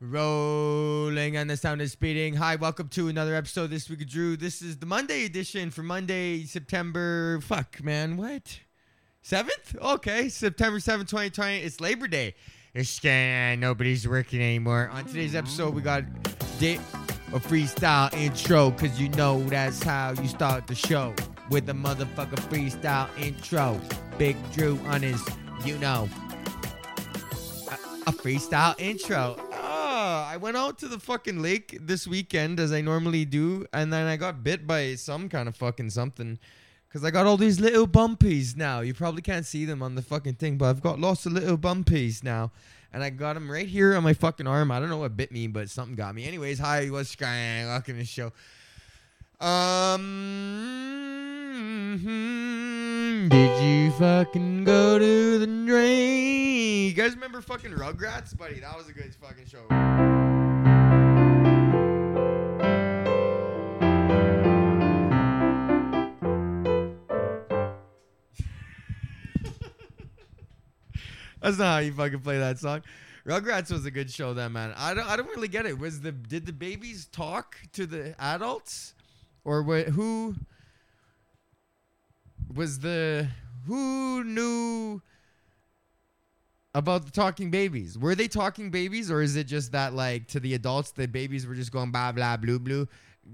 [0.00, 2.34] Rolling and the sound is speeding.
[2.34, 4.36] Hi, welcome to another episode this week Drew.
[4.36, 7.40] This is the Monday edition for Monday, September.
[7.40, 8.58] Fuck, man, what?
[9.24, 9.80] 7th?
[9.80, 11.58] Okay, September 7th, 2020.
[11.58, 12.34] It's Labor Day.
[12.74, 14.90] It's uh, nobody's working anymore.
[14.92, 16.02] On today's episode, we got
[16.60, 21.14] a freestyle intro because you know that's how you start the show
[21.50, 23.80] with a motherfucker freestyle intro.
[24.18, 25.22] Big Drew on his,
[25.64, 26.08] you know,
[27.70, 27.74] a,
[28.08, 29.38] a freestyle intro.
[30.34, 34.08] I went out to the fucking lake this weekend as I normally do, and then
[34.08, 36.40] I got bit by some kind of fucking something.
[36.92, 38.80] Cause I got all these little bumpies now.
[38.80, 41.56] You probably can't see them on the fucking thing, but I've got lots of little
[41.56, 42.50] bumpies now,
[42.92, 44.72] and I got them right here on my fucking arm.
[44.72, 46.26] I don't know what bit me, but something got me.
[46.26, 47.68] Anyways, hi, what's going?
[47.68, 48.32] Welcome to the show.
[49.40, 51.33] Um,
[51.64, 53.28] Mm-hmm.
[53.28, 56.88] did you fucking go to the drain?
[56.88, 58.60] You guys remember fucking Rugrats, buddy?
[58.60, 59.64] That was a good fucking show.
[71.40, 72.82] That's not how you fucking play that song.
[73.26, 74.74] Rugrats was a good show then, man.
[74.76, 75.78] I don't I don't really get it.
[75.78, 78.92] Was the did the babies talk to the adults?
[79.44, 80.34] Or what who
[82.52, 83.28] was the
[83.66, 85.00] who knew
[86.74, 87.96] about the talking babies?
[87.96, 91.46] Were they talking babies or is it just that like to the adults the babies
[91.46, 92.88] were just going blah blah blue blue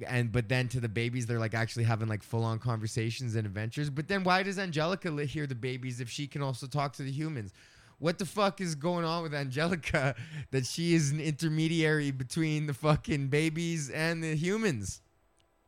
[0.07, 3.47] and but then to the babies they're like actually having like full on conversations and
[3.47, 3.91] adventures.
[3.91, 7.03] But then why does Angelica li- hear the babies if she can also talk to
[7.03, 7.53] the humans?
[7.99, 10.15] What the fuck is going on with Angelica
[10.53, 15.03] that she is an intermediary between the fucking babies and the humans?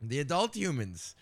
[0.01, 1.15] The adult humans.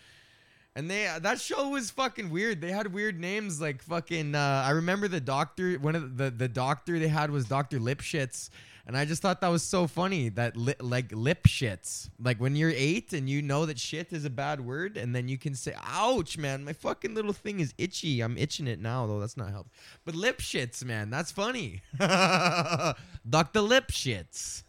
[0.76, 2.62] And they that show was fucking weird.
[2.62, 6.48] They had weird names like fucking uh, I remember the doctor one of the the
[6.48, 7.80] doctor they had was Dr.
[7.80, 8.50] Lipschitz.
[8.88, 12.10] And I just thought that was so funny that li- like lip shits.
[12.20, 15.28] Like when you're 8 and you know that shit is a bad word and then
[15.28, 18.22] you can say ouch man, my fucking little thing is itchy.
[18.22, 19.20] I'm itching it now though.
[19.20, 19.74] That's not helpful.
[20.04, 21.82] But lip shits, man, that's funny.
[22.00, 23.62] Dr.
[23.62, 24.64] Lip shits.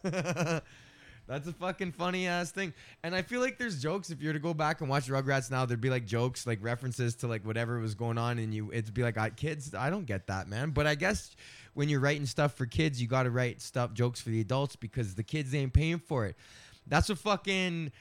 [1.27, 2.73] That's a fucking funny ass thing.
[3.03, 5.65] And I feel like there's jokes if you're to go back and watch Rugrats now,
[5.65, 8.93] there'd be like jokes, like references to like whatever was going on and you it'd
[8.93, 10.71] be like I, kids, I don't get that, man.
[10.71, 11.35] But I guess
[11.73, 14.75] when you're writing stuff for kids, you got to write stuff jokes for the adults
[14.75, 16.35] because the kids ain't paying for it.
[16.87, 17.91] That's what fucking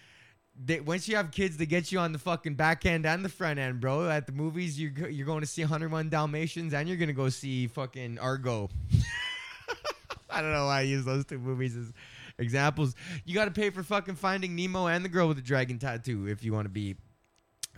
[0.60, 3.28] they, once you have kids, they get you on the fucking back end and the
[3.28, 4.08] front end, bro.
[4.08, 7.68] At the movies, you're you're going to see 101 Dalmatians and you're gonna go see
[7.68, 8.68] fucking Argo.
[10.30, 11.92] I don't know why I use those two movies as
[12.42, 12.94] examples.
[13.24, 16.26] You got to pay for fucking Finding Nemo and the girl with the dragon tattoo
[16.26, 16.96] if you want to be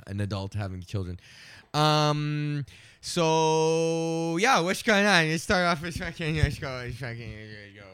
[0.06, 1.18] an adult having children.
[1.72, 2.64] Um.
[3.00, 5.28] So yeah, what's going on?
[5.28, 6.36] Let's start off with fucking.
[6.36, 6.68] Let's go.
[6.68, 7.36] Let's fucking.
[7.36, 7.84] Let's go.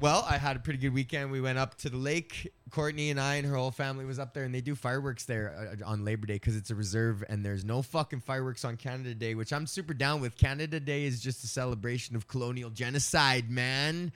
[0.00, 1.32] Well, I had a pretty good weekend.
[1.32, 2.52] We went up to the lake.
[2.70, 5.76] Courtney and I and her whole family was up there, and they do fireworks there
[5.80, 9.14] uh, on Labor Day because it's a reserve, and there's no fucking fireworks on Canada
[9.14, 10.36] Day, which I'm super down with.
[10.36, 14.12] Canada Day is just a celebration of colonial genocide, man.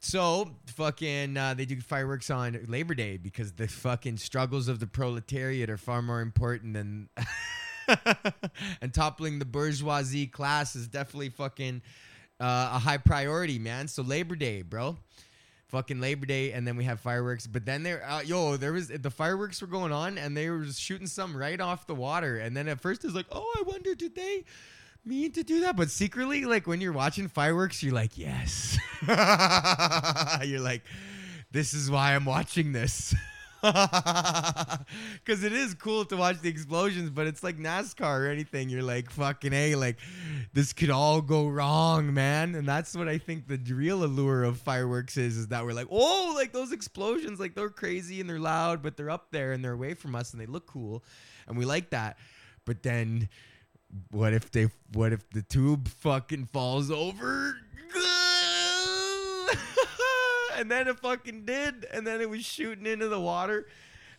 [0.00, 4.86] So fucking, uh, they do fireworks on Labor Day because the fucking struggles of the
[4.86, 7.08] proletariat are far more important than.
[8.80, 11.82] and toppling the bourgeoisie class is definitely fucking
[12.40, 13.88] uh, a high priority, man.
[13.88, 14.96] So Labor Day, bro.
[15.74, 17.48] Fucking Labor Day, and then we have fireworks.
[17.48, 20.60] But then there, uh, yo, there was the fireworks were going on, and they were
[20.60, 22.38] just shooting some right off the water.
[22.38, 24.44] And then at first it's like, oh, I wonder, did they
[25.04, 25.74] mean to do that?
[25.76, 28.78] But secretly, like when you're watching fireworks, you're like, yes.
[30.46, 30.82] you're like,
[31.50, 33.12] this is why I'm watching this.
[35.24, 38.68] Because it is cool to watch the explosions, but it's like NASCAR or anything.
[38.68, 39.96] You're like, fucking A, like,
[40.52, 42.54] this could all go wrong, man.
[42.54, 45.86] And that's what I think the real allure of fireworks is, is that we're like,
[45.90, 49.64] oh, like those explosions, like they're crazy and they're loud, but they're up there and
[49.64, 51.02] they're away from us and they look cool.
[51.48, 52.18] And we like that.
[52.66, 53.28] But then
[54.10, 57.56] what if they, what if the tube fucking falls over?
[60.56, 63.66] And then it fucking did, and then it was shooting into the water.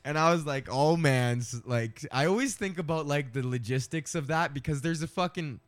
[0.03, 4.27] And I was like, oh man, like I always think about like the logistics of
[4.27, 5.59] that because there's a fucking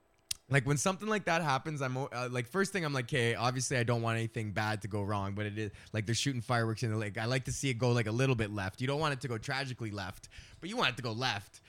[0.49, 3.77] like when something like that happens, I'm uh, like first thing I'm like, okay, obviously
[3.77, 6.83] I don't want anything bad to go wrong, but it is like they're shooting fireworks
[6.83, 7.17] in the lake.
[7.17, 8.79] I like to see it go like a little bit left.
[8.79, 10.29] You don't want it to go tragically left,
[10.61, 11.61] but you want it to go left.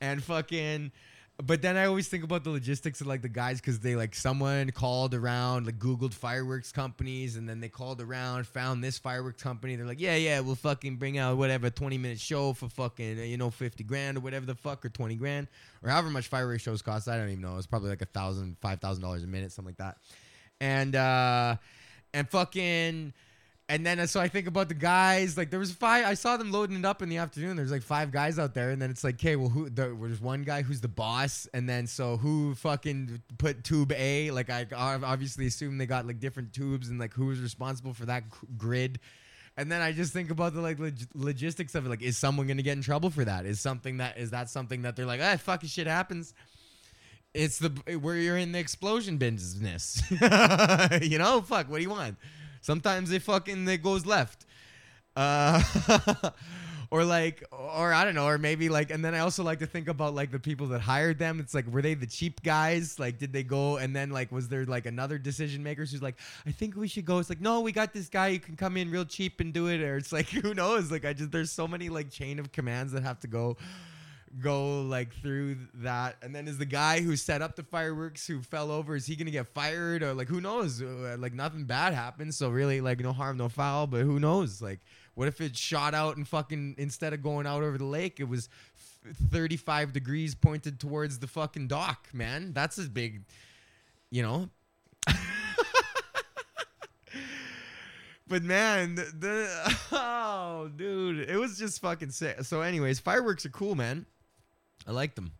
[0.00, 0.90] And fucking
[1.42, 4.14] but then I always think about the logistics of like the guys because they like
[4.14, 9.42] someone called around, like Googled fireworks companies, and then they called around, found this fireworks
[9.42, 9.74] company.
[9.74, 13.36] They're like, yeah, yeah, we'll fucking bring out whatever 20 minute show for fucking, you
[13.36, 15.48] know, 50 grand or whatever the fuck, or 20 grand,
[15.82, 17.08] or however much fireworks shows cost.
[17.08, 17.56] I don't even know.
[17.56, 19.98] It's probably like a thousand, five thousand dollars a minute, something like that.
[20.60, 21.56] And, uh,
[22.12, 23.12] and fucking,
[23.68, 25.38] and then uh, so I think about the guys.
[25.38, 26.04] Like there was five.
[26.04, 27.56] I saw them loading it up in the afternoon.
[27.56, 29.70] There's like five guys out there, and then it's like, okay, well, who?
[29.70, 34.30] The, there's one guy who's the boss, and then so who fucking put tube A?
[34.30, 38.04] Like I obviously assume they got like different tubes, and like who was responsible for
[38.06, 38.24] that
[38.58, 39.00] grid.
[39.56, 41.88] And then I just think about the like log- logistics of it.
[41.88, 43.46] Like, is someone gonna get in trouble for that?
[43.46, 46.34] Is something that is that something that they're like, ah, fucking shit happens.
[47.32, 50.02] It's the where you're in the explosion business.
[50.10, 51.70] you know, fuck.
[51.70, 52.16] What do you want?
[52.64, 54.46] Sometimes it fucking it goes left.
[55.14, 55.62] Uh,
[56.90, 59.66] or like or I don't know, or maybe like and then I also like to
[59.66, 61.40] think about like the people that hired them.
[61.40, 62.98] It's like were they the cheap guys?
[62.98, 66.16] Like did they go and then like was there like another decision makers who's like,
[66.46, 67.18] I think we should go.
[67.18, 69.66] It's like, no, we got this guy who can come in real cheap and do
[69.66, 69.82] it.
[69.82, 70.90] Or it's like who knows?
[70.90, 73.58] Like I just there's so many like chain of commands that have to go
[74.40, 76.16] go like through that?
[76.22, 79.16] And then is the guy who set up the fireworks who fell over is he
[79.16, 80.02] gonna get fired?
[80.02, 80.82] Or like who knows?
[80.82, 84.60] Uh, like nothing bad happens so really like no harm no foul but who knows?
[84.60, 84.80] Like
[85.14, 88.28] what if it shot out and fucking instead of going out over the lake it
[88.28, 88.48] was
[89.30, 92.52] 35 degrees pointed towards the fucking dock man.
[92.52, 93.22] That's as big
[94.10, 94.48] you know?
[98.26, 102.42] But man the oh dude it was just fucking sick.
[102.44, 104.06] So anyways fireworks are cool man
[104.86, 105.32] I like them.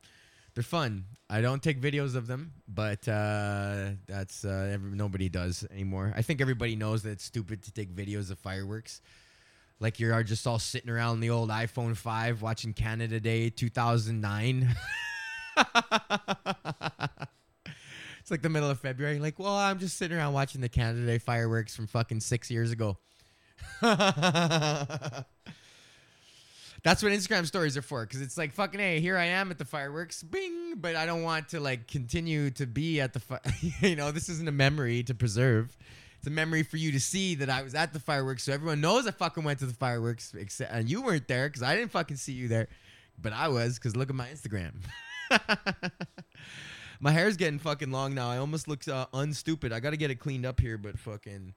[0.54, 1.04] They're fun.
[1.28, 6.12] I don't take videos of them, but uh, that's uh, every, nobody does anymore.
[6.16, 9.00] I think everybody knows that it's stupid to take videos of fireworks.
[9.80, 14.76] Like you are just all sitting around the old iPhone 5 watching Canada Day 2009.
[18.20, 19.18] it's like the middle of February.
[19.18, 22.70] Like, well, I'm just sitting around watching the Canada Day fireworks from fucking six years
[22.70, 22.96] ago.
[26.84, 29.56] That's what Instagram stories are for, because it's like fucking hey, here I am at
[29.56, 30.74] the fireworks, bing.
[30.76, 33.40] But I don't want to like continue to be at the, fi-
[33.80, 35.76] you know, this isn't a memory to preserve.
[36.18, 38.82] It's a memory for you to see that I was at the fireworks, so everyone
[38.82, 40.34] knows I fucking went to the fireworks.
[40.34, 42.68] Except and you weren't there because I didn't fucking see you there,
[43.20, 44.72] but I was because look at my Instagram.
[47.00, 48.28] my hair's getting fucking long now.
[48.28, 49.72] I almost look uh, unstupid.
[49.72, 51.54] I gotta get it cleaned up here, but fucking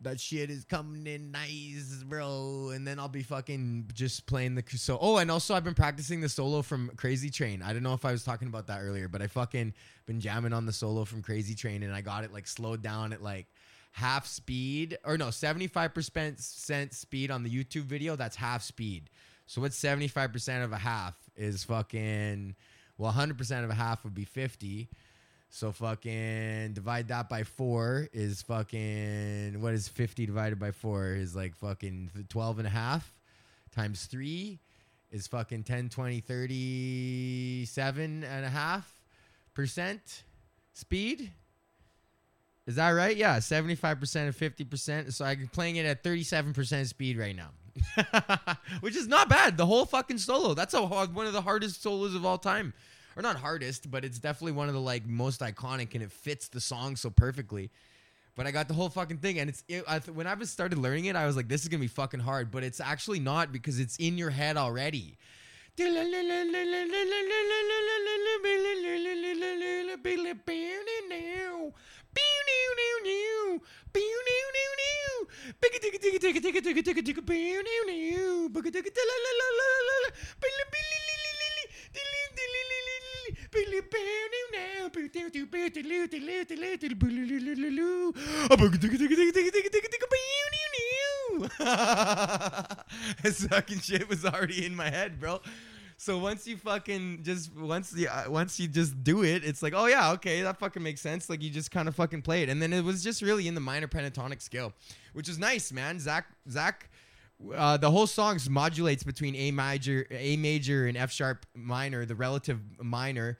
[0.00, 2.70] that shit is coming in nice, bro.
[2.72, 4.98] And then I'll be fucking just playing the so.
[5.00, 7.62] Oh, and also I've been practicing the solo from Crazy Train.
[7.62, 9.74] I don't know if I was talking about that earlier, but I fucking
[10.06, 13.12] been jamming on the solo from Crazy Train, and I got it like slowed down
[13.12, 13.46] at like
[13.92, 16.40] half speed or no, seventy five percent
[16.94, 18.14] speed on the YouTube video.
[18.14, 19.10] That's half speed.
[19.46, 22.54] So what's seventy five percent of a half is fucking.
[22.98, 24.88] Well, hundred percent of a half would be fifty.
[25.50, 31.34] So fucking divide that by four is fucking what is 50 divided by four is
[31.34, 33.12] like fucking 12 and a half
[33.74, 34.58] times three
[35.10, 39.00] is fucking 10, 20, 37 and a half
[39.54, 40.22] percent
[40.74, 41.32] speed.
[42.66, 43.16] Is that right?
[43.16, 45.14] Yeah, 75% of 50%.
[45.14, 47.48] So I'm playing it at 37% speed right now.
[48.80, 49.56] Which is not bad.
[49.56, 50.52] The whole fucking solo.
[50.52, 52.74] That's a one of the hardest solos of all time
[53.18, 56.46] or not hardest, but it's definitely one of the like most iconic, and it fits
[56.46, 57.68] the song so perfectly.
[58.36, 60.78] But I got the whole fucking thing, and it's it, I when I was started
[60.78, 63.50] learning it, I was like, this is gonna be fucking hard, but it's actually not
[63.50, 65.18] because it's in your head already.
[91.58, 95.40] that fucking shit was already in my head, bro.
[96.00, 99.72] So once you fucking just once you uh, once you just do it, it's like,
[99.76, 101.28] oh yeah, okay, that fucking makes sense.
[101.28, 103.54] Like you just kind of fucking play it, and then it was just really in
[103.54, 104.72] the minor pentatonic scale,
[105.12, 105.98] which is nice, man.
[105.98, 106.86] Zakk Zakk
[107.54, 112.14] uh, the whole song modulates between A major, A major, and F sharp minor, the
[112.14, 113.38] relative minor,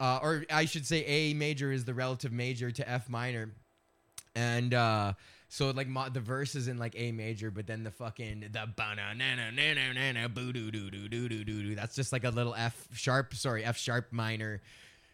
[0.00, 3.50] uh, or I should say A major is the relative major to F minor,
[4.34, 5.12] and uh,
[5.48, 8.66] so like mo- the verse is in like A major, but then the fucking the
[8.76, 11.62] banana boo doo doo doo doo doo doo.
[11.62, 11.74] doo.
[11.74, 14.62] That's just like a little F sharp, sorry, F sharp minor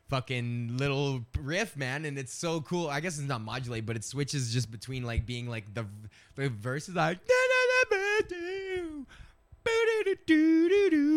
[0.08, 2.88] fucking little riff, man, and it's so cool.
[2.88, 5.86] I guess it's not modulate, but it switches just between like being like the
[6.34, 7.18] the verses like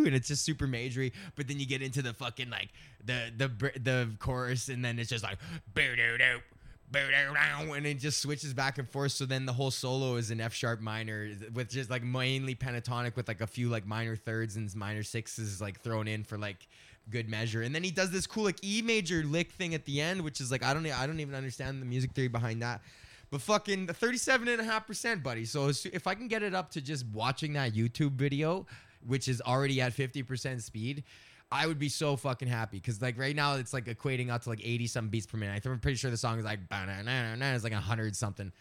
[0.08, 1.13] and it's just super majory.
[1.36, 2.70] But then you get into the fucking like
[3.04, 3.48] the the
[3.80, 5.38] the chorus, and then it's just like.
[7.75, 9.12] And it just switches back and forth.
[9.12, 13.16] So then the whole solo is in F sharp minor with just like mainly pentatonic
[13.16, 16.68] with like a few like minor thirds and minor sixes like thrown in for like
[17.10, 17.62] good measure.
[17.62, 20.39] And then he does this cool like E major lick thing at the end, which
[20.39, 22.82] is like I don't I don't even understand the music theory behind that.
[23.29, 25.46] But fucking 37.5%, buddy.
[25.46, 28.65] So if I can get it up to just watching that YouTube video,
[29.05, 31.03] which is already at 50% speed,
[31.51, 34.50] I would be so fucking happy because like right now it's like equating out to
[34.50, 35.65] like 80 some beats per minute.
[35.65, 38.51] I'm pretty sure the song is like it's like 100 something.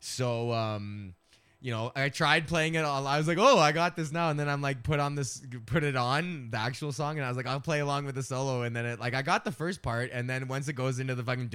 [0.00, 1.14] So um
[1.62, 3.06] you know, I tried playing it all.
[3.06, 4.30] I was like, oh, I got this now.
[4.30, 7.18] And then I'm like, put on this, put it on the actual song.
[7.18, 8.62] And I was like, I'll play along with the solo.
[8.62, 10.10] And then it, like, I got the first part.
[10.12, 11.50] And then once it goes into the fucking,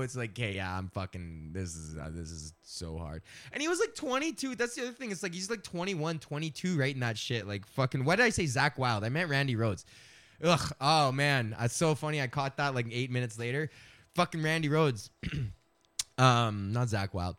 [0.00, 3.22] it's like, okay, yeah, I'm fucking, this is, uh, this is so hard.
[3.52, 4.54] And he was like 22.
[4.54, 5.10] That's the other thing.
[5.10, 7.48] It's like, he's like 21, 22 writing that shit.
[7.48, 9.02] Like, fucking, why did I say Zakk Wylde?
[9.02, 9.84] I meant Randy Rhoads.
[10.44, 10.72] Ugh.
[10.80, 11.56] Oh, man.
[11.58, 12.22] That's so funny.
[12.22, 13.70] I caught that like eight minutes later.
[14.14, 15.10] Fucking Randy Rhoads.
[16.16, 17.38] um, not Zakk Wylde.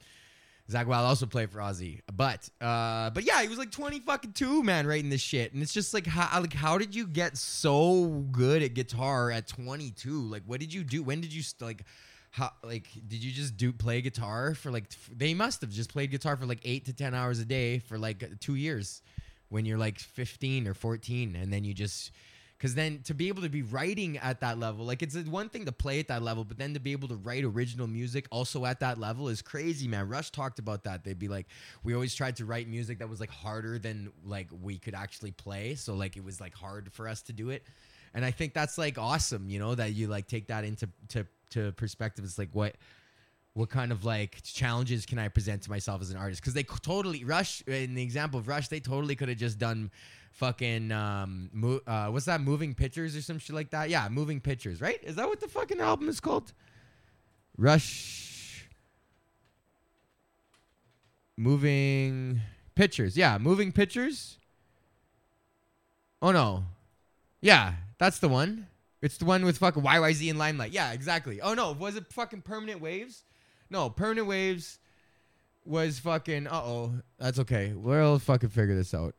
[0.71, 4.31] Zakk Wylde also played for Ozzy, but uh, but yeah, he was like twenty fucking
[4.31, 7.37] two, man, writing this shit, and it's just like how like how did you get
[7.37, 10.21] so good at guitar at twenty two?
[10.21, 11.03] Like, what did you do?
[11.03, 11.85] When did you st- like?
[12.31, 14.85] How like did you just do play guitar for like?
[14.89, 17.79] F- they must have just played guitar for like eight to ten hours a day
[17.79, 19.03] for like two years,
[19.49, 22.11] when you're like fifteen or fourteen, and then you just
[22.63, 25.49] because then to be able to be writing at that level, like it's uh, one
[25.49, 28.25] thing to play at that level, but then to be able to write original music
[28.31, 30.07] also at that level is crazy, man.
[30.07, 31.03] Rush talked about that.
[31.03, 31.47] They'd be like,
[31.83, 35.31] we always tried to write music that was like harder than like we could actually
[35.31, 35.75] play.
[35.75, 37.63] So like it was like hard for us to do it.
[38.13, 41.25] And I think that's like awesome, you know, that you like take that into to
[41.49, 42.23] to perspective.
[42.23, 42.77] It's like what
[43.55, 46.41] what kind of like challenges can I present to myself as an artist?
[46.41, 49.91] Because they totally Rush in the example of Rush, they totally could have just done
[50.33, 53.89] fucking um mo- uh what's that moving pictures or some shit like that?
[53.89, 54.99] Yeah moving pictures right?
[55.03, 56.53] Is that what the fucking album is called?
[57.57, 58.67] Rush.
[61.37, 62.41] Moving
[62.75, 63.15] pictures.
[63.15, 64.37] Yeah moving pictures.
[66.21, 66.65] Oh no.
[67.41, 68.67] Yeah that's the one.
[69.01, 70.71] It's the one with fucking yyz and limelight.
[70.71, 71.41] Yeah exactly.
[71.41, 73.23] Oh no was it fucking permanent waves?
[73.69, 74.79] No permanent waves
[75.65, 77.73] was fucking uh-oh that's okay.
[77.73, 79.13] We'll fucking figure this out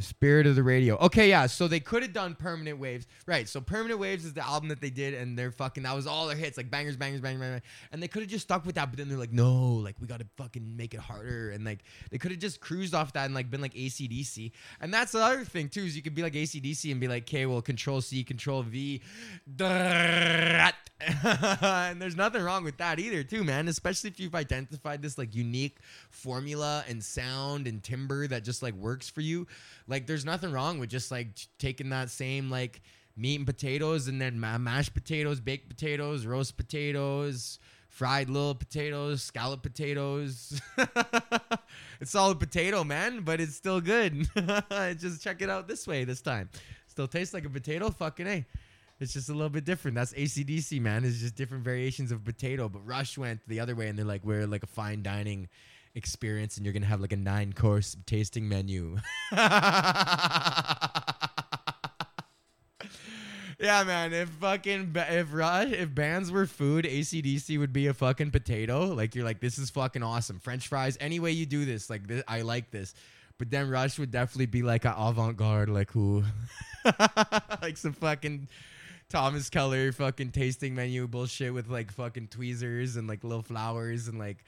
[0.00, 0.96] Spirit of the Radio.
[0.96, 1.46] Okay, yeah.
[1.46, 3.48] So they could have done Permanent Waves, right?
[3.48, 5.82] So Permanent Waves is the album that they did, and they're fucking.
[5.82, 7.62] That was all their hits, like bangers, bangers, bangers, bangers.
[7.92, 10.06] And they could have just stuck with that, but then they're like, no, like we
[10.06, 13.26] got to fucking make it harder, and like they could have just cruised off that
[13.26, 14.52] and like been like ACDC.
[14.80, 17.24] And that's the other thing too is you could be like ACDC and be like,
[17.24, 19.02] okay, well, Control C, Control V,
[21.60, 23.68] and there's nothing wrong with that either, too, man.
[23.68, 25.78] Especially if you've identified this like unique
[26.10, 29.46] formula and sound and timbre that just like works for you.
[29.88, 31.28] Like, there's nothing wrong with just like
[31.58, 32.82] taking that same like
[33.16, 39.62] meat and potatoes and then mashed potatoes, baked potatoes, roast potatoes, fried little potatoes, scallop
[39.62, 40.60] potatoes.
[42.00, 44.28] it's all a potato, man, but it's still good.
[44.98, 46.48] just check it out this way this time.
[46.86, 48.46] Still tastes like a potato, fucking A.
[49.00, 49.94] It's just a little bit different.
[49.94, 51.04] That's ACDC, man.
[51.04, 52.68] It's just different variations of potato.
[52.68, 55.48] But Rush went the other way and they're like, we're like a fine dining
[55.94, 58.98] experience and you're gonna have like a nine course tasting menu.
[59.32, 61.00] yeah,
[63.58, 64.12] man.
[64.12, 68.86] If fucking if Rush if bands were food, ACDC would be a fucking potato.
[68.86, 70.38] Like you're like, this is fucking awesome.
[70.38, 70.96] French fries.
[71.00, 72.94] Any way you do this, like this, I like this.
[73.38, 76.24] But then Rush would definitely be like an avant garde, like who,
[77.62, 78.48] like some fucking
[79.08, 84.18] Thomas Keller fucking tasting menu bullshit with like fucking tweezers and like little flowers and
[84.18, 84.44] like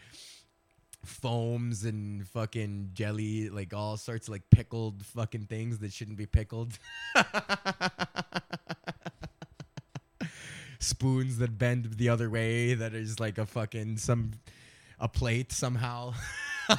[1.04, 6.26] foams and fucking jelly, like all sorts of like pickled fucking things that shouldn't be
[6.26, 6.78] pickled.
[10.78, 14.32] Spoons that bend the other way that is like a fucking some
[14.98, 16.14] a plate somehow.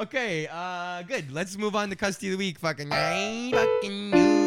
[0.00, 1.30] okay, uh good.
[1.32, 2.58] Let's move on to custy of the week.
[2.58, 4.42] Fucking fucking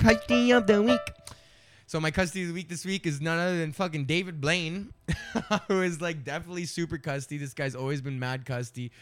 [0.00, 0.98] custy of the week.
[1.90, 4.92] So my custy of the week this week is none other than fucking David Blaine,
[5.66, 7.36] who is like definitely super custy.
[7.36, 8.92] This guy's always been mad custy.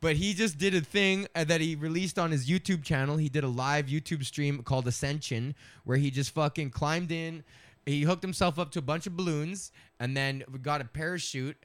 [0.00, 3.16] But he just did a thing uh, that he released on his YouTube channel.
[3.16, 7.42] He did a live YouTube stream called Ascension, where he just fucking climbed in.
[7.84, 11.56] He hooked himself up to a bunch of balloons and then got a parachute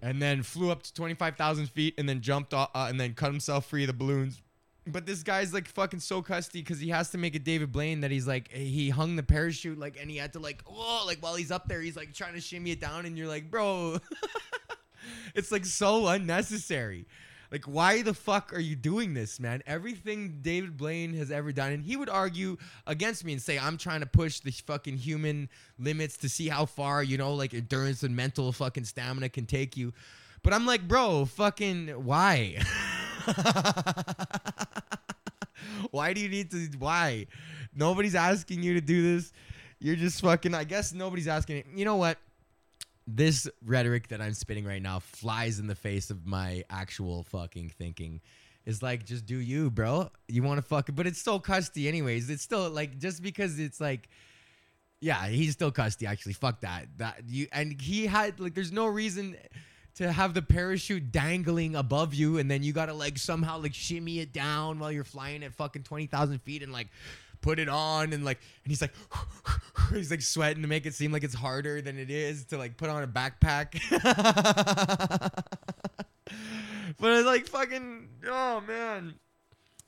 [0.00, 3.30] and then flew up to 25,000 feet and then jumped off, uh, and then cut
[3.30, 4.40] himself free of the balloons
[4.86, 8.00] but this guy's like fucking so custy because he has to make a David Blaine
[8.02, 11.22] that he's like he hung the parachute like and he had to like oh like
[11.22, 13.98] while he's up there he's like trying to shimmy it down and you're like bro
[15.34, 17.06] it's like so unnecessary.
[17.50, 19.62] Like, why the fuck are you doing this, man?
[19.64, 23.76] Everything David Blaine has ever done, and he would argue against me and say, I'm
[23.76, 25.48] trying to push the fucking human
[25.78, 29.76] limits to see how far, you know, like endurance and mental fucking stamina can take
[29.76, 29.92] you.
[30.42, 32.56] But I'm like, bro, fucking why?
[35.94, 36.68] why do you need to?
[36.78, 37.26] Why?
[37.72, 39.32] Nobody's asking you to do this.
[39.78, 40.52] You're just fucking.
[40.52, 41.62] I guess nobody's asking.
[41.76, 42.18] You know what?
[43.06, 47.70] This rhetoric that I'm spitting right now flies in the face of my actual fucking
[47.78, 48.20] thinking.
[48.66, 50.10] It's like just do you, bro.
[50.26, 52.28] You want to fuck, it, but it's still custy, anyways.
[52.28, 54.08] It's still like just because it's like.
[55.00, 56.06] Yeah, he's still custy.
[56.06, 56.86] Actually, fuck that.
[56.96, 58.54] That you and he had like.
[58.54, 59.36] There's no reason
[59.96, 64.20] to have the parachute dangling above you and then you gotta like somehow like shimmy
[64.20, 66.88] it down while you're flying at fucking 20,000 feet and like
[67.40, 68.94] put it on and like and he's like
[69.92, 72.76] he's like sweating to make it seem like it's harder than it is to like
[72.76, 73.78] put on a backpack.
[76.98, 79.14] But it's like fucking oh man.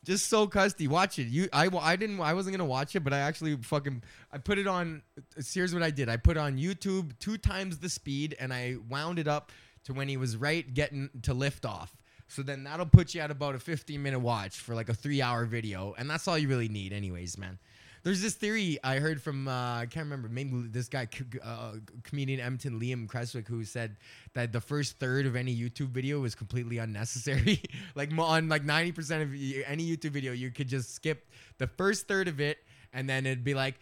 [0.05, 0.87] Just so custy.
[0.87, 1.29] Watch it.
[1.29, 4.59] You i i didn't i wasn't gonna watch it but i actually fucking i put
[4.59, 6.09] it on uh, here's what i did.
[6.09, 9.51] I put on youtube two times the speed and i wound it up
[9.87, 11.97] to when he was right getting to lift off.
[12.29, 15.23] So then that'll put you at about a 15 minute watch for like a three
[15.23, 15.95] hour video.
[15.97, 17.59] And that's all you really need, anyways, man.
[18.03, 21.09] There's this theory I heard from, uh, I can't remember, maybe this guy,
[21.43, 21.73] uh,
[22.05, 23.97] comedian Empton Liam Creswick, who said
[24.35, 27.61] that the first third of any YouTube video is completely unnecessary.
[27.97, 31.29] like on like 90% of any YouTube video, you could just skip
[31.59, 32.59] the first third of it
[32.93, 33.75] and then it'd be like,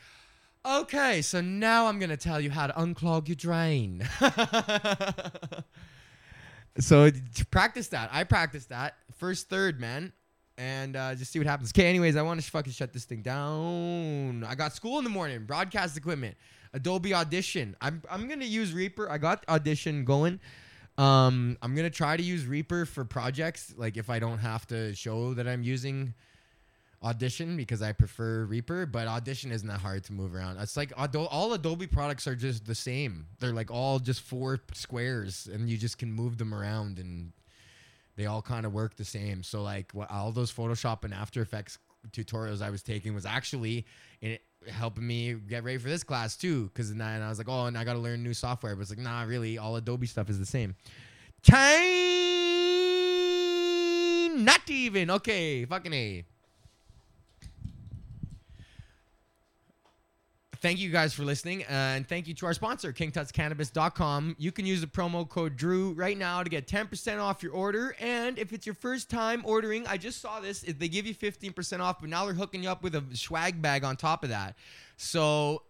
[0.64, 4.08] okay, so now I'm going to tell you how to unclog your drain.
[6.78, 7.10] so
[7.50, 8.10] practice that.
[8.12, 10.12] I practice that first third, man,
[10.58, 11.70] and uh, just see what happens.
[11.70, 14.44] Okay, anyways, I want to fucking shut this thing down.
[14.44, 16.36] I got school in the morning, broadcast equipment,
[16.72, 17.76] Adobe Audition.
[17.80, 19.10] I'm I'm gonna use Reaper.
[19.10, 20.40] I got Audition going.
[20.96, 24.94] Um, I'm gonna try to use Reaper for projects, like if I don't have to
[24.94, 26.14] show that I'm using
[27.04, 30.56] Audition because I prefer Reaper, but Audition isn't that hard to move around.
[30.58, 33.26] It's like all Adobe products are just the same.
[33.40, 37.32] They're like all just four squares, and you just can move them around, and
[38.16, 39.42] they all kind of work the same.
[39.42, 41.78] So like all those Photoshop and After Effects
[42.10, 43.86] tutorials I was taking was actually
[44.20, 46.64] in helping me get ready for this class too.
[46.64, 48.74] Because then I was like, oh, and I got to learn new software.
[48.76, 50.74] But it's like, nah, really, all Adobe stuff is the same.
[51.42, 51.52] Chain,
[54.44, 55.66] not even okay.
[55.66, 56.24] Fucking a.
[60.64, 61.62] thank you guys for listening.
[61.64, 64.34] Uh, and thank you to our sponsor, kingtutscannabis.com.
[64.38, 67.94] You can use the promo code Drew right now to get 10% off your order.
[68.00, 70.62] And if it's your first time ordering, I just saw this.
[70.62, 73.84] They give you 15% off, but now they're hooking you up with a swag bag
[73.84, 74.56] on top of that.
[74.96, 75.64] So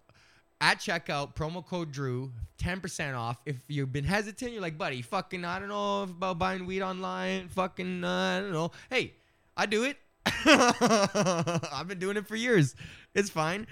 [0.61, 2.31] at checkout, promo code Drew,
[2.63, 3.39] 10% off.
[3.47, 7.49] If you've been hesitant, you're like, buddy, fucking, I don't know about buying weed online.
[7.49, 8.71] Fucking, uh, I don't know.
[8.91, 9.15] Hey,
[9.57, 9.97] I do it.
[10.47, 12.77] I've been doing it for years.
[13.13, 13.67] It's fine.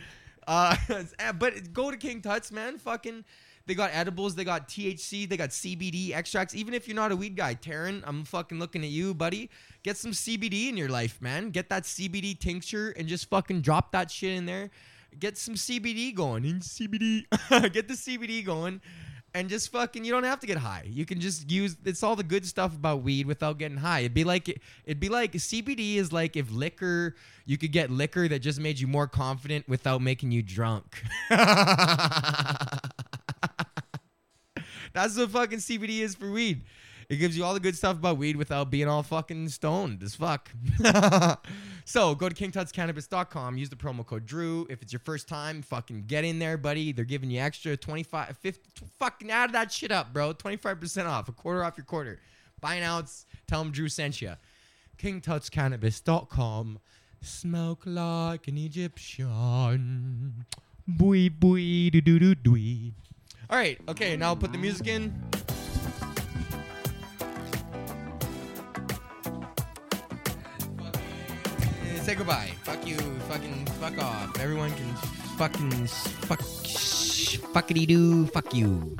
[0.46, 0.76] Uh,
[1.18, 2.78] eh, but go to King Tuts, man.
[2.78, 3.24] Fucking,
[3.66, 6.54] they got edibles, they got THC, they got CBD extracts.
[6.54, 9.50] Even if you're not a weed guy, Taryn, I'm fucking looking at you, buddy.
[9.82, 11.50] Get some CBD in your life, man.
[11.50, 14.70] Get that CBD tincture and just fucking drop that shit in there.
[15.18, 16.44] Get some CBD going.
[16.44, 17.24] In CBD,
[17.72, 18.80] get the CBD going
[19.34, 20.84] and just fucking you don't have to get high.
[20.86, 24.00] You can just use it's all the good stuff about weed without getting high.
[24.00, 24.48] It'd be like
[24.84, 28.78] it'd be like CBD is like if liquor you could get liquor that just made
[28.78, 31.02] you more confident without making you drunk.
[34.92, 36.62] That's what fucking CBD is for weed.
[37.12, 40.14] It gives you all the good stuff about weed without being all fucking stoned as
[40.14, 40.50] fuck.
[41.84, 43.58] so go to kingtutscannabis.com.
[43.58, 44.66] Use the promo code Drew.
[44.70, 46.90] If it's your first time, fucking get in there, buddy.
[46.90, 50.32] They're giving you extra 25, 50, fucking add that shit up, bro.
[50.32, 52.18] 25% off, a quarter off your quarter.
[52.62, 53.26] Buy an ounce.
[53.46, 54.32] Tell them Drew sent you.
[54.96, 56.78] kingtutscannabis.com.
[57.20, 60.46] Smoke like an Egyptian.
[60.88, 62.92] Bui bui do do do do.
[63.50, 65.12] All right, okay, now I'll put the music in.
[72.02, 72.50] Say goodbye.
[72.64, 72.96] Fuck you.
[73.30, 74.40] Fucking fuck off.
[74.40, 74.94] Everyone can
[75.38, 75.86] fucking
[76.26, 76.40] fuck
[77.54, 78.26] fuckity doo.
[78.26, 78.96] Fuck you.